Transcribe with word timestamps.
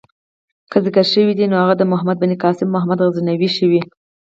که 0.71 0.77
ذکر 0.85 1.05
شوی 1.13 1.33
دی 1.37 1.45
نو 1.51 1.55
هغه 1.63 1.73
د 1.77 1.83
محمد 1.91 2.17
بن 2.19 2.31
قاسم 2.43 2.67
او 2.69 2.73
محمود 2.75 2.99
غزنوي 3.05 3.49
شوی. 3.57 3.81